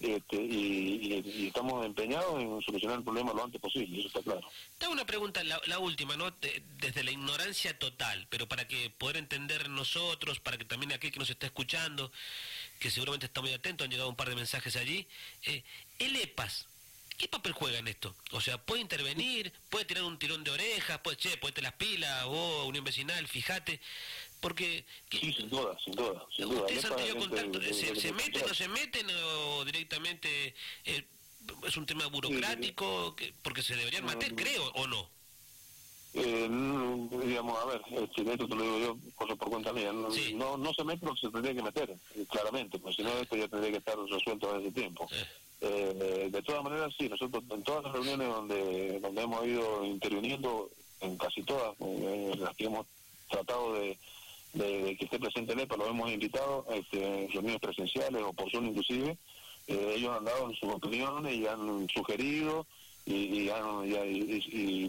este, 0.00 0.36
y, 0.36 1.46
estamos 1.46 1.86
empeñados 1.86 2.42
en 2.42 2.60
solucionar 2.62 2.98
el 2.98 3.04
problema 3.04 3.32
lo 3.32 3.44
antes 3.44 3.60
posible, 3.60 3.98
eso 3.98 4.08
está 4.08 4.22
claro. 4.22 4.46
Te 4.76 4.84
hago 4.84 4.92
una 4.92 5.06
pregunta, 5.06 5.42
la, 5.44 5.78
última, 5.78 6.16
¿no? 6.16 6.32
desde 6.78 7.04
la 7.04 7.12
ignorancia 7.12 7.78
total, 7.78 8.26
pero 8.28 8.46
para 8.46 8.66
que 8.66 8.90
poder 8.90 9.16
entender 9.16 9.70
nosotros, 9.70 10.40
para 10.40 10.58
que 10.58 10.64
también 10.64 10.92
aquel 10.92 11.12
que 11.12 11.18
nos 11.18 11.30
está 11.30 11.46
escuchando, 11.46 12.10
que 12.80 12.90
seguramente 12.90 13.26
está 13.26 13.40
muy 13.40 13.52
atento, 13.52 13.84
han 13.84 13.90
llegado 13.90 14.08
un 14.08 14.16
par 14.16 14.28
de 14.28 14.34
mensajes 14.34 14.76
allí, 14.76 15.06
eh, 15.44 15.62
el 15.98 16.16
EPAS, 16.16 16.66
¿Qué 17.16 17.28
papel 17.28 17.52
juega 17.52 17.78
en 17.78 17.88
esto? 17.88 18.14
O 18.32 18.40
sea, 18.40 18.58
¿puede 18.58 18.80
intervenir? 18.82 19.52
¿Puede 19.70 19.84
tirar 19.84 20.04
un 20.04 20.18
tirón 20.18 20.42
de 20.42 20.50
orejas? 20.50 20.98
¿Puede, 20.98 21.16
che, 21.16 21.36
ponete 21.36 21.62
las 21.62 21.74
pilas? 21.74 22.26
¿Vos, 22.26 22.66
Unión 22.66 22.84
Vecinal, 22.84 23.26
fíjate? 23.28 23.80
Porque... 24.40 24.84
Sí, 25.10 25.32
sin 25.32 25.48
duda, 25.48 25.76
sin 25.82 25.94
duda. 25.94 26.26
Sin 26.34 26.48
duda. 26.48 26.62
¿Ustedes 26.62 26.84
han 26.84 26.96
tenido 26.96 27.16
contacto? 27.16 27.60
¿Se, 27.62 28.12
meten 28.12 28.42
o 28.42 28.48
no 28.48 28.54
se 28.54 28.68
meten 28.68 29.06
o 29.10 29.64
directamente 29.64 30.54
eh, 30.84 31.04
es 31.66 31.76
un 31.76 31.86
tema 31.86 32.06
burocrático? 32.08 33.14
Que, 33.14 33.32
porque 33.42 33.62
se 33.62 33.76
deberían 33.76 34.04
meter, 34.04 34.34
creo, 34.34 34.70
¿o 34.74 34.86
no? 34.88 35.08
Eh, 36.14 36.48
digamos, 37.26 37.58
a 37.58 37.64
ver, 37.64 37.80
este, 37.90 38.22
esto 38.22 38.46
te 38.46 38.54
lo 38.54 38.62
digo 38.62 38.78
yo, 38.78 38.96
cosa 39.16 39.34
por 39.34 39.50
cuenta 39.50 39.72
mía, 39.72 39.92
no, 39.92 40.56
no, 40.56 40.72
se 40.72 40.84
mete 40.84 41.04
lo 41.04 41.14
que 41.14 41.20
se 41.22 41.28
tendría 41.28 41.54
que 41.54 41.62
meter, 41.62 41.96
claramente, 42.30 42.78
porque 42.78 42.96
si 42.96 43.02
no 43.02 43.10
esto 43.18 43.34
ya 43.34 43.48
tendría 43.48 43.72
que 43.72 43.78
estar 43.78 43.98
resuelto 43.98 44.52
desde 44.52 44.68
ese 44.68 44.80
tiempo. 44.80 45.08
Eh, 45.10 45.26
de 45.68 46.42
todas 46.42 46.62
maneras, 46.62 46.92
sí, 46.98 47.08
nosotros 47.08 47.42
en 47.50 47.62
todas 47.62 47.84
las 47.84 47.92
reuniones 47.92 48.28
donde, 48.28 49.00
donde 49.00 49.22
hemos 49.22 49.46
ido 49.46 49.84
interviniendo, 49.84 50.70
en 51.00 51.16
casi 51.16 51.42
todas, 51.42 51.74
eh, 51.80 52.34
las 52.38 52.54
que 52.56 52.66
hemos 52.66 52.86
tratado 53.28 53.74
de, 53.74 53.98
que 54.52 55.04
esté 55.04 55.18
presente 55.18 55.52
el 55.52 55.60
EPA, 55.60 55.76
lo 55.76 55.88
hemos 55.88 56.10
invitado, 56.10 56.64
este, 56.72 57.24
en 57.24 57.30
reuniones 57.30 57.60
presenciales 57.60 58.22
o 58.22 58.32
por 58.32 58.50
Zoom 58.50 58.66
inclusive, 58.66 59.16
eh, 59.66 59.94
ellos 59.96 60.16
han 60.16 60.24
dado 60.24 60.52
sus 60.54 60.70
opiniones 60.70 61.34
y 61.34 61.46
han 61.46 61.88
sugerido 61.88 62.66
y, 63.06 63.50
y, 63.50 64.88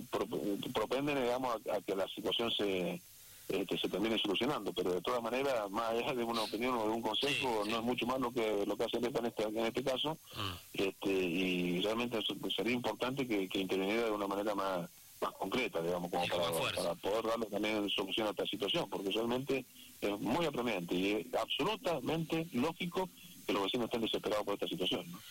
propenden, 0.73 1.21
digamos, 1.21 1.55
a 1.71 1.81
que 1.81 1.95
la 1.95 2.07
situación 2.07 2.51
se 2.51 3.01
eh, 3.49 3.65
que 3.65 3.77
se 3.77 3.87
termine 3.87 4.17
solucionando, 4.17 4.73
pero 4.73 4.93
de 4.93 5.01
todas 5.01 5.21
maneras, 5.21 5.69
más 5.69 5.91
allá 5.91 6.13
de 6.13 6.23
una 6.23 6.41
opinión 6.41 6.75
o 6.75 6.83
de 6.83 6.89
un 6.89 7.01
consejo, 7.01 7.63
no 7.67 7.77
es 7.77 7.83
mucho 7.83 8.07
más 8.07 8.19
lo 8.19 8.31
que 8.31 8.65
lo 8.65 8.75
que 8.75 8.83
hace 8.85 8.97
en 8.97 9.25
este, 9.25 9.43
en 9.43 9.57
este 9.59 9.83
caso, 9.83 10.17
mm. 10.35 10.53
este, 10.73 11.09
y 11.11 11.81
realmente 11.81 12.19
sería 12.55 12.73
importante 12.73 13.27
que, 13.27 13.47
que 13.47 13.59
interviniera 13.59 14.05
de 14.05 14.11
una 14.11 14.27
manera 14.27 14.55
más, 14.55 14.89
más 15.21 15.31
concreta, 15.33 15.81
digamos, 15.81 16.09
como 16.09 16.25
para, 16.27 16.73
para, 16.75 16.95
poder 16.95 17.25
darle 17.25 17.45
también 17.45 17.89
solución 17.89 18.27
a 18.27 18.31
esta 18.31 18.47
situación, 18.47 18.89
porque 18.89 19.11
realmente 19.11 19.63
es 20.01 20.19
muy 20.19 20.45
apremiante 20.45 20.95
y 20.95 21.11
es 21.11 21.33
absolutamente 21.35 22.47
lógico 22.53 23.09
que 23.45 23.53
los 23.53 23.63
vecinos 23.63 23.85
estén 23.85 24.01
desesperados 24.01 24.45
por 24.45 24.53
esta 24.55 24.67
situación. 24.67 25.11
¿no? 25.11 25.21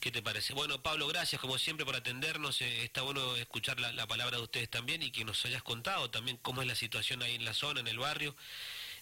¿Qué 0.00 0.10
te 0.10 0.22
parece? 0.22 0.54
Bueno, 0.54 0.82
Pablo, 0.82 1.06
gracias 1.08 1.40
como 1.40 1.58
siempre 1.58 1.84
por 1.84 1.94
atendernos. 1.94 2.60
Eh, 2.62 2.84
está 2.84 3.02
bueno 3.02 3.36
escuchar 3.36 3.78
la, 3.80 4.06
palabra 4.06 4.38
de 4.38 4.42
ustedes 4.42 4.68
también 4.70 5.02
y 5.02 5.10
que 5.10 5.24
nos 5.24 5.44
hayas 5.44 5.62
contado 5.62 6.10
también 6.10 6.38
cómo 6.38 6.62
es 6.62 6.68
la 6.68 6.74
situación 6.74 7.22
ahí 7.22 7.34
en 7.34 7.44
la 7.44 7.54
zona, 7.54 7.80
en 7.80 7.88
el 7.88 7.98
barrio. 7.98 8.34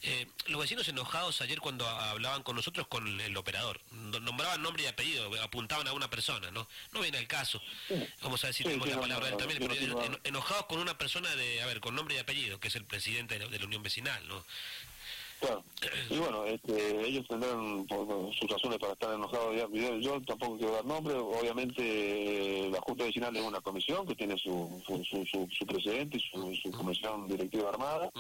Eh, 0.03 0.27
los 0.47 0.61
vecinos 0.61 0.87
enojados 0.89 1.41
ayer 1.41 1.61
cuando 1.61 1.89
hablaban 1.89 2.45
con 2.45 2.55
nosotros 2.55 2.87
con 2.87 3.21
el 3.21 3.37
operador, 3.37 3.81
nombraban 3.91 4.63
nombre 4.63 4.85
y 4.85 4.87
apellido, 4.87 5.29
apuntaban 5.43 5.89
a 5.89 5.93
una 5.93 6.09
persona, 6.09 6.53
¿no? 6.53 6.69
No 6.93 7.01
viene 7.01 7.19
el 7.19 7.27
caso. 7.27 7.61
Vamos 8.23 8.45
a 8.45 8.49
decir, 8.49 8.65
tenemos 8.67 8.89
la 8.89 9.01
palabra 9.01 9.37
también, 9.37 9.59
pero 9.59 10.21
enojados 10.23 10.67
con 10.67 10.79
una 10.79 10.97
persona 10.97 11.35
de, 11.35 11.63
a 11.63 11.67
ver, 11.67 11.81
con 11.81 11.97
nombre 11.97 12.15
y 12.15 12.19
apellido, 12.19 12.61
que 12.61 12.69
es 12.69 12.77
el 12.77 12.85
presidente 12.85 13.41
de 13.41 13.59
la 13.59 13.65
Unión 13.65 13.83
Vecinal, 13.83 14.27
¿no? 14.29 14.45
Claro. 15.41 15.63
Y 16.11 16.19
bueno, 16.19 16.45
este, 16.45 17.07
ellos 17.07 17.27
tendrán 17.29 17.87
sus 17.89 18.51
razones 18.51 18.79
para 18.79 18.95
estar 18.95 19.15
enojados. 19.15 19.55
Yo, 20.01 20.21
tampoco 20.23 20.57
quiero 20.57 20.73
dar 20.73 20.85
nombre. 20.85 21.15
Obviamente, 21.15 22.67
eh, 22.67 22.71
la 22.71 22.81
Junta 22.81 23.05
Vecinal 23.05 23.37
es 23.37 23.43
una 23.43 23.61
comisión 23.61 24.07
que 24.07 24.17
tiene 24.17 24.37
su, 24.37 24.83
su, 24.87 25.27
su, 25.27 25.67
presidente 25.67 26.17
y 26.19 26.57
su, 26.57 26.71
comisión 26.73 27.29
directiva 27.29 27.69
armada. 27.69 28.11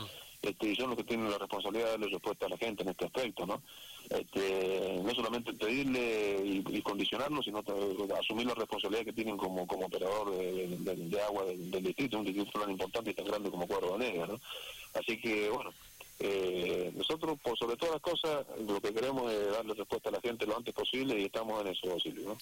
Este, 0.40 0.70
y 0.70 0.76
son 0.76 0.90
los 0.90 0.96
que 0.96 1.04
tienen 1.04 1.30
la 1.30 1.38
responsabilidad 1.38 1.86
de 1.86 1.90
darle 1.90 2.08
respuesta 2.08 2.46
a 2.46 2.50
la 2.50 2.56
gente 2.56 2.84
en 2.84 2.90
este 2.90 3.06
aspecto, 3.06 3.44
¿no? 3.44 3.60
Este, 4.08 5.00
no 5.02 5.12
solamente 5.12 5.52
pedirle 5.52 6.40
y, 6.44 6.80
condicionarlo, 6.82 7.42
sino 7.42 7.62
asumir 8.18 8.46
la 8.46 8.54
responsabilidad 8.54 9.04
que 9.04 9.12
tienen 9.12 9.36
como, 9.36 9.66
como 9.66 9.86
operador 9.86 10.30
de, 10.38 11.22
agua 11.22 11.44
del, 11.44 11.82
distrito, 11.82 12.18
un 12.18 12.24
distrito 12.24 12.60
tan 12.60 12.70
importante 12.70 13.10
y 13.10 13.14
tan 13.14 13.26
grande 13.26 13.50
como 13.50 13.66
Cuadro 13.66 13.98
de 13.98 14.16
¿no? 14.16 14.40
Así 14.94 15.20
que, 15.20 15.50
bueno, 15.50 15.72
eh, 16.20 16.92
nosotros, 16.96 17.38
por 17.40 17.56
sobre 17.56 17.76
todas 17.76 17.94
las 17.94 18.02
cosas, 18.02 18.46
lo 18.66 18.80
que 18.80 18.92
queremos 18.92 19.32
es 19.32 19.52
darle 19.52 19.74
respuesta 19.74 20.08
a 20.08 20.12
la 20.12 20.20
gente 20.20 20.46
lo 20.46 20.56
antes 20.56 20.74
posible 20.74 21.18
y 21.18 21.26
estamos 21.26 21.60
en 21.60 21.68
eso, 21.68 21.98
Silvio. 22.00 22.36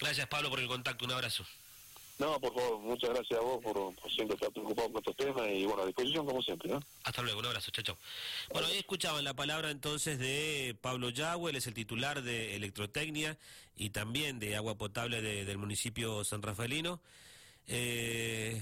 Gracias, 0.00 0.26
Pablo, 0.26 0.50
por 0.50 0.60
el 0.60 0.66
contacto. 0.66 1.04
Un 1.04 1.12
abrazo. 1.12 1.44
No, 2.18 2.38
por 2.38 2.52
favor, 2.54 2.80
muchas 2.80 3.10
gracias 3.10 3.40
a 3.40 3.42
vos 3.42 3.62
por, 3.62 3.94
siempre 4.10 4.34
estar 4.34 4.50
preocupado 4.50 4.90
por 4.92 5.00
estos 5.00 5.16
temas 5.16 5.48
y 5.48 5.64
bueno, 5.64 5.82
a 5.82 5.86
disposición 5.86 6.26
como 6.26 6.42
siempre. 6.42 6.68
¿no? 6.68 6.82
Hasta 7.04 7.22
luego, 7.22 7.38
un 7.40 7.46
abrazo, 7.46 7.70
chao, 7.70 7.82
chao. 7.82 7.98
Bueno, 8.52 8.68
ahí 8.68 8.76
escuchaban 8.76 9.24
la 9.24 9.32
palabra 9.32 9.70
entonces 9.70 10.18
de 10.18 10.76
Pablo 10.82 11.08
Yagüe, 11.08 11.48
él 11.48 11.56
es 11.56 11.66
el 11.66 11.72
titular 11.72 12.22
de 12.22 12.56
Electrotecnia 12.56 13.38
y 13.74 13.88
también 13.88 14.38
de 14.38 14.54
agua 14.54 14.74
potable 14.74 15.22
del 15.22 15.56
municipio 15.56 16.22
San 16.22 16.42
Rafaelino. 16.42 17.00
Eh, 17.68 18.60